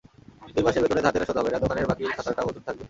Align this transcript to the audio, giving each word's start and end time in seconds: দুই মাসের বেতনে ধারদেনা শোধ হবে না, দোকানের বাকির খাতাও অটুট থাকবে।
দুই 0.53 0.63
মাসের 0.65 0.81
বেতনে 0.83 1.03
ধারদেনা 1.05 1.27
শোধ 1.27 1.37
হবে 1.39 1.51
না, 1.53 1.59
দোকানের 1.63 1.87
বাকির 1.89 2.09
খাতাও 2.17 2.47
অটুট 2.49 2.63
থাকবে। 2.65 2.79